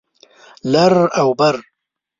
[0.71, 1.55] لر او بر